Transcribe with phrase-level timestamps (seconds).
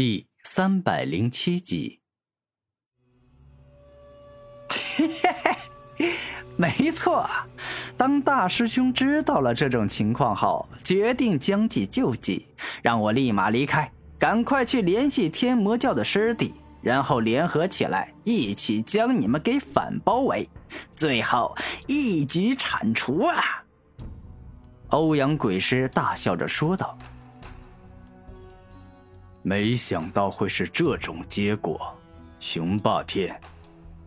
[0.00, 2.00] 第三百零七集。
[6.56, 7.28] 没错。
[7.98, 12.46] 当大师兄知道了这种情况后，决定将计就计，
[12.80, 20.48] 让我立马离开，赶快去联系天魔教的师弟，然后联合起来，一起将你们给反包围，
[20.90, 21.54] 最后
[21.86, 23.62] 一举铲除啊！
[24.88, 26.98] 欧阳鬼师大笑着说道。
[29.42, 31.96] 没想到会是这种结果，
[32.38, 33.38] 雄霸天，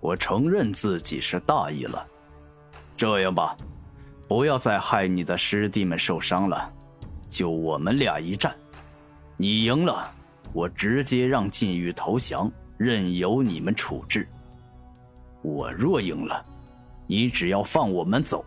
[0.00, 2.06] 我承认自己是大意了。
[2.96, 3.56] 这样吧，
[4.26, 6.72] 不要再害你的师弟们受伤了，
[7.28, 8.54] 就我们俩一战，
[9.36, 10.10] 你赢了，
[10.52, 14.22] 我直接让禁欲投降，任由你们处置；
[15.42, 16.44] 我若赢了，
[17.06, 18.44] 你只要放我们走，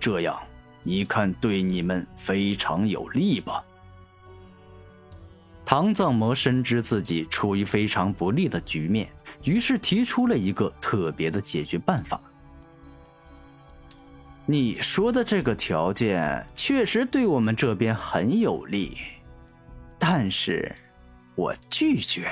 [0.00, 0.36] 这样
[0.82, 3.62] 你看对你们非常有利吧？
[5.64, 9.08] 唐藏魔深知自己处于非常不利的局面，
[9.44, 12.20] 于是提出了一个特别的解决办法。
[14.46, 18.98] 你说的这个条件确实对我们这边很有利，
[19.98, 20.74] 但是，
[21.34, 22.28] 我拒绝。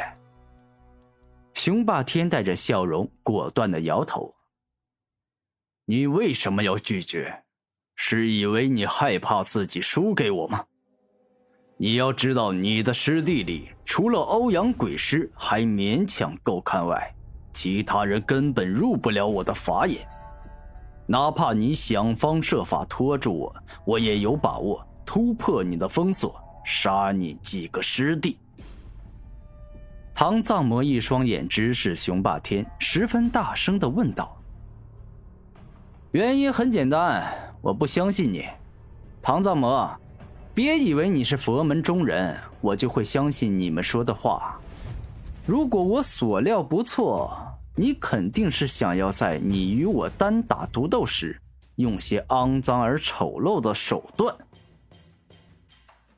[1.55, 4.35] 雄霸天带着笑容，果断的摇头。
[5.87, 7.45] 你为什么要拒绝？
[7.95, 10.65] 是以为你害怕自己输给我吗？
[11.83, 17.13] 你要知道，你的师弟里除了欧阳鬼师还勉强够看外，
[17.53, 20.07] 其他人根本入不了我的法眼。
[21.07, 28.39] 哪怕你想方设法拖住我，我也有把握突破你的封锁，杀你几个师弟。
[30.15, 34.41] 唐藏魔一双眼直视雄霸天，十分大声的问道
[36.13, 37.29] ：“原因很简单，
[37.61, 38.45] 我不相信你，
[39.21, 39.93] 唐藏魔。”
[40.55, 44.61] 别以为你是佛门中人，我就会相信你们说的话。
[45.47, 47.35] 如果我所料不错，
[47.75, 51.41] 你肯定是想要在你与我单打独斗时，
[51.77, 54.35] 用些肮脏而丑陋的手段。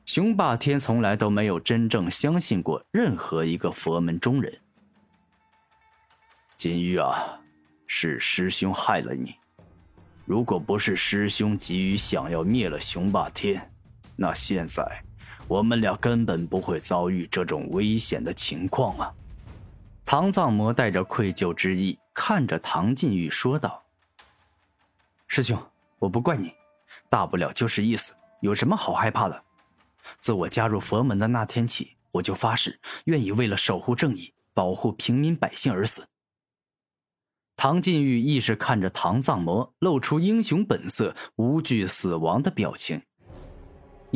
[0.03, 4.53] 雄霸天从来都没有真正相信过任何一个佛门中人。
[6.57, 7.39] 金玉啊，
[7.87, 9.33] 是师兄害了你。
[10.25, 13.71] 如果不是师兄急于想要灭了雄霸天，
[14.15, 15.03] 那现在，
[15.47, 19.13] 我们俩根本不会遭遇这种危险的情况啊！
[20.05, 23.83] 唐藏魔带着愧疚之意看着唐晋玉说道
[25.27, 25.61] ：“师兄，
[25.99, 26.53] 我不怪你，
[27.09, 29.43] 大不了就是一死，有什么好害怕的？
[30.21, 36.07] 自我加入佛门的那天起，我就发誓，愿意为了守护正义、保护平民百姓而死。”
[37.57, 43.01] 唐晋玉亦是看着唐藏魔，露出英雄本色、无惧死亡的表情。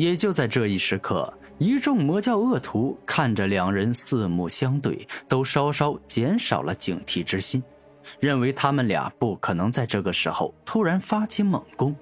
[0.00, 7.62] 也就在这一时刻，一众魔教恶徒看着两人四目相对，都稍稍减少了警惕之心，
[8.18, 11.94] 认为他们俩不可能在这个时候突然发起猛攻。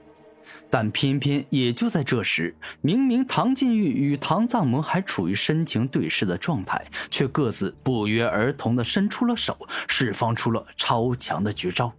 [0.70, 6.80] 但偏偏也就在这时，明明唐晋玉与唐藏魔还处于深情对视的状态，
[7.10, 11.92] 却各自不约而同地伸出了手，释放出了超强的绝招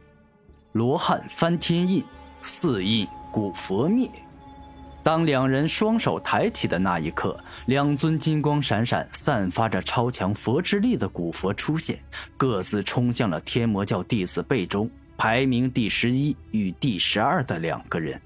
[0.72, 2.02] ——罗汉翻天印，
[2.42, 4.08] 四印古佛灭。
[5.08, 11.98] 当两人双手抬起的那一刻，两尊金光闪闪、散发着超强佛之力的古佛出现，
[12.36, 18.20] 各自冲向了天魔教弟子辈中排名第十一与第十二的两个人。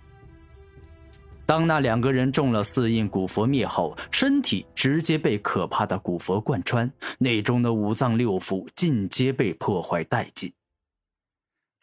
[1.47, 10.53] 当那两个人中了四印古佛灭后，身体直接被可怕的古佛贯穿，内中的五脏六腑尽皆被破坏殆尽。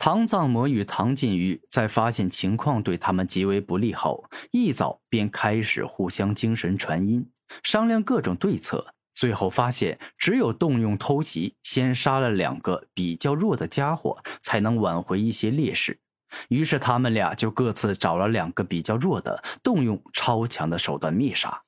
[0.02, 7.30] 唐藏魔与唐禁玉在发现情况对他们极为不利后，一早便开始互相精神传音，
[7.62, 8.94] 商量各种对策。
[9.14, 16.00] 最后发现，只有动用偷袭，先杀了两个比较弱的家伙，才能挽回一些劣势。
[16.48, 21.64] 于是他们俩就各自找了两个比较弱的，动用超强的手段灭杀。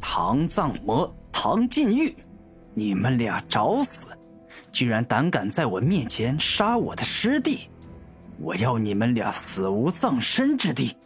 [0.00, 2.16] 唐藏魔、唐禁玉，
[2.72, 4.16] 你们俩找死！
[4.74, 7.70] 居然胆敢在我面前杀我的师弟，
[8.40, 10.96] 我要你们俩死无葬身之地！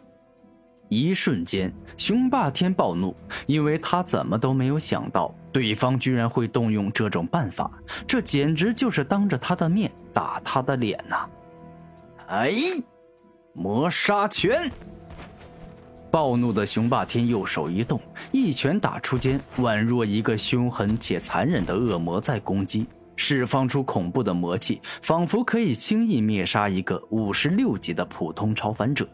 [0.87, 7.69] 一瞬间，雄霸天暴怒，因为他怎么都没有想到对方居然会动用这种办法，
[8.07, 11.27] 这简直就是当着他的面打他的脸呐！
[12.25, 12.55] 哎，
[13.53, 14.67] 魔杀拳！
[16.09, 18.01] 暴怒的雄霸天右手一动，
[18.31, 22.87] 一拳打出间，宛若一个凶狠且残忍的恶魔在攻击。
[23.21, 29.05] 释放出恐怖的魔气，仿佛可以轻易灭杀一个五十六级的普通超凡者。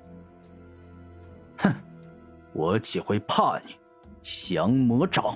[1.58, 1.74] 哼，
[2.54, 3.76] 我岂会怕你？
[4.22, 5.36] 降魔掌！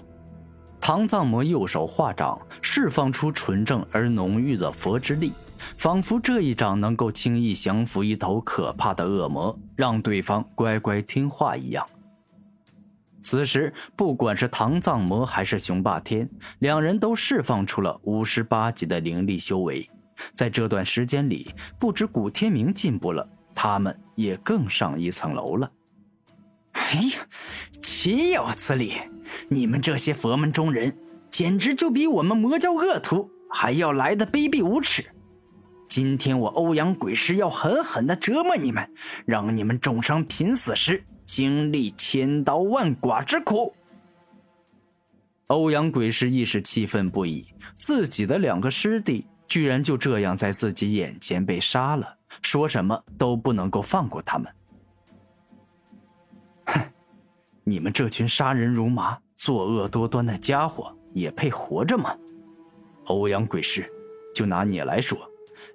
[0.79, 5.33] 唐藏魔右手化掌，释放出纯正而浓郁的佛之力，
[5.75, 11.83] 仿佛这一掌能够轻易降服一头可怕的恶魔，让对方乖乖听话一样。
[13.21, 16.29] 此时，不管是唐藏魔还是雄霸天，
[16.59, 19.89] 两人都释放出了五十八级的灵力修为。
[20.33, 25.71] 在这段时间里，不止古天明进步了，他们也更上一层楼了。
[26.73, 27.27] 哎呀，
[27.81, 28.93] 岂有此理！
[29.47, 30.97] 你们这些佛门中人，
[31.29, 35.05] 简直就比我们魔教恶徒还要来的卑鄙无耻！
[35.89, 38.87] 今天我欧阳鬼师要狠狠地折磨你们，
[39.25, 43.73] 让你们重伤濒死时经历千刀万剐之苦。
[45.47, 54.53] 欧阳鬼师一时气愤不已，自己的两个师弟居然就这样在自己眼前被杀了，说什么都不能够放过他们。
[56.65, 56.79] 哼！
[57.63, 62.15] 你们这群杀人如麻、作恶多端的家伙，也配活着吗？
[63.05, 63.91] 欧阳鬼师，
[64.35, 65.17] 就拿你来说，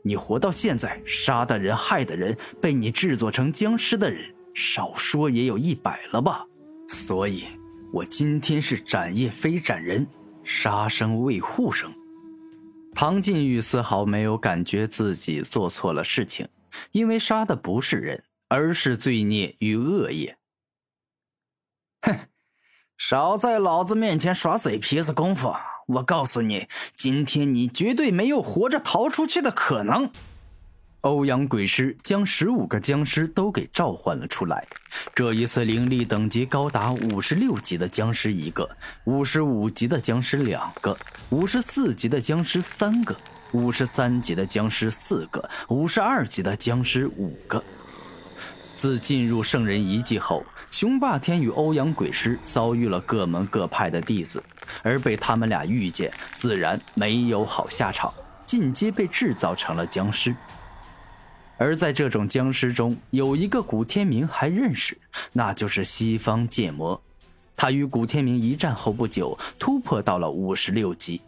[0.02, 6.46] 你活到现在，杀的人、害的人、被你制作成僵尸的人，少说也有一百了吧？
[6.88, 7.44] 所以，
[7.92, 10.06] 我今天是斩业非斩人，
[10.44, 11.92] 杀生为护生。
[12.94, 16.48] 唐晋玉丝毫没有感觉自己做错了事情，
[16.92, 20.36] 因为杀的不是人，而是罪孽与恶业。
[22.02, 22.16] 哼，
[22.96, 25.52] 少在老子面前耍嘴皮子功夫！
[25.86, 30.10] 我告诉你，今天你绝对没有活着逃出去的可能。
[31.02, 34.66] 欧阳鬼师将十五个僵尸都给召唤了出来。
[35.14, 38.66] 这一次灵力等级高达五十六级的僵尸一个，
[39.04, 40.96] 五十五级的僵尸两个，
[41.28, 43.14] 五十四级的僵尸三个，
[43.52, 47.62] 五十三级的僵尸四个，五十二级的僵尸五个。
[48.74, 54.42] 自进入圣人遗迹后，雄霸天与欧阳鬼师遭遇了各门各派的弟子，
[54.82, 58.12] 而被他们俩遇见，自然没有好下场，
[58.46, 60.34] 进阶被制造成了僵尸。
[61.56, 64.98] 而在这种僵尸中，有一个古天明还认识，
[65.32, 67.00] 那就是西方剑魔。
[67.56, 71.22] 他与古天明一战后不久，突破到了五十六级。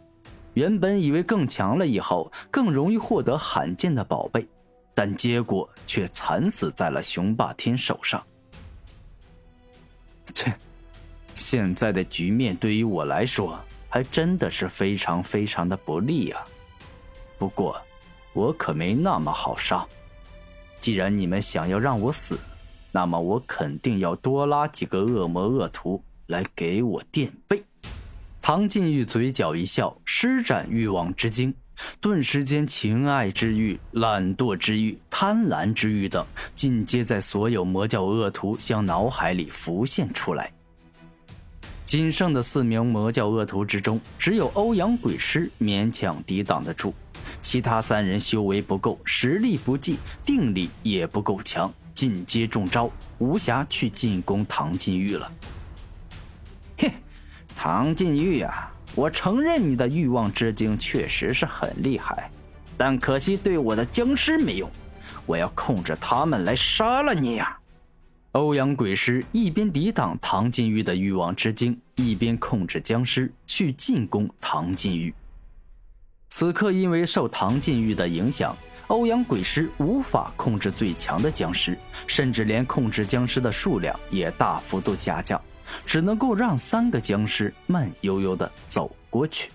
[0.53, 4.45] 原本以为更强了以后，更容易获得罕见的宝贝。
[4.93, 8.21] 但结果却惨死在了雄霸天手上。
[10.33, 10.51] 切，
[11.37, 13.57] 现在的局面对于我来说
[13.87, 16.43] 还真的是非常非常的不利啊！
[17.37, 17.79] 不过，
[18.33, 19.85] 我可没那么好杀。
[20.79, 22.39] 既然你们想要让我死，
[22.91, 27.63] 那么我肯定要多拉几个恶魔恶徒来给我垫背。
[28.41, 31.53] 唐晋玉嘴角一笑，施展欲望之精。
[32.01, 36.25] 顿时间，情爱之欲、懒惰之欲、贪婪之欲等，
[36.55, 40.51] 尽皆在所有魔教恶徒向脑海里浮现出来。
[41.87, 46.93] 仅剩的四名魔教恶徒之中，只有欧阳鬼师勉强抵挡得住，
[47.39, 55.31] 其他三人修为不够，实力不济，定力也不够强，尽皆中招，无暇去进攻唐金玉了。
[56.77, 56.91] 嘿，
[57.55, 58.69] 唐金玉啊！
[58.93, 62.29] 我承认你的欲望之精确实是很厉害，
[62.75, 64.69] 但可惜对我的僵尸没用。
[65.25, 67.57] 我要控制他们来杀了你呀！
[68.37, 75.11] 欧阳鬼师一边抵挡唐金玉的欲望之精，一边控制僵尸去进攻唐金玉。
[76.29, 78.55] 此刻因为受唐金玉的影响，
[78.89, 81.75] 欧阳鬼师无法控制最强的僵尸，
[82.05, 85.41] 甚至连控制僵尸的数量也大幅度下降。
[85.83, 89.49] 只能够让三个僵尸慢悠悠的走过去。